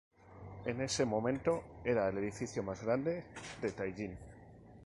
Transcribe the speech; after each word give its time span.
En 0.65 0.81
ese 0.81 1.05
momento, 1.05 1.63
era 1.85 2.09
el 2.09 2.17
edificio 2.17 2.63
más 2.63 2.83
grande 2.83 3.23
de 3.61 3.71
Tallin. 3.71 4.17